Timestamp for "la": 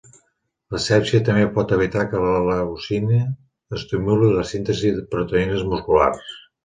0.75-0.79, 2.23-2.31, 4.39-4.47